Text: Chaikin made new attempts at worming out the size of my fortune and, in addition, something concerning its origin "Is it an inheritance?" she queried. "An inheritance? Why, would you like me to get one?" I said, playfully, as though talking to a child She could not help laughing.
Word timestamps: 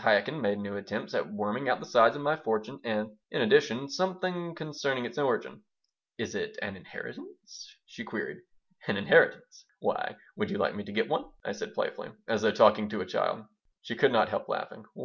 Chaikin 0.00 0.40
made 0.40 0.58
new 0.58 0.74
attempts 0.76 1.14
at 1.14 1.32
worming 1.32 1.68
out 1.68 1.78
the 1.78 1.86
size 1.86 2.16
of 2.16 2.20
my 2.22 2.34
fortune 2.34 2.80
and, 2.82 3.10
in 3.30 3.42
addition, 3.42 3.88
something 3.88 4.52
concerning 4.56 5.04
its 5.04 5.18
origin 5.18 5.62
"Is 6.18 6.34
it 6.34 6.58
an 6.60 6.74
inheritance?" 6.74 7.72
she 7.86 8.02
queried. 8.02 8.38
"An 8.88 8.96
inheritance? 8.96 9.66
Why, 9.78 10.16
would 10.34 10.50
you 10.50 10.58
like 10.58 10.74
me 10.74 10.82
to 10.82 10.92
get 10.92 11.08
one?" 11.08 11.26
I 11.44 11.52
said, 11.52 11.74
playfully, 11.74 12.10
as 12.26 12.42
though 12.42 12.50
talking 12.50 12.88
to 12.88 13.02
a 13.02 13.06
child 13.06 13.44
She 13.82 13.94
could 13.94 14.10
not 14.10 14.30
help 14.30 14.48
laughing. 14.48 14.84